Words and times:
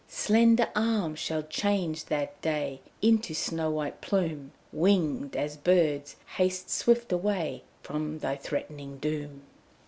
Slender 0.07 0.67
arm 0.75 1.13
shall 1.13 1.43
change 1.43 2.05
that 2.05 2.41
day 2.41 2.81
Into 3.03 3.35
snow 3.35 3.69
white 3.69 4.01
plume; 4.01 4.51
Winged 4.73 5.35
as 5.35 5.57
birds, 5.57 6.15
haste 6.37 6.71
swift 6.71 7.11
away 7.11 7.61
From 7.83 8.17
thy 8.17 8.35
threatening 8.35 8.97
doom!' 8.97 9.43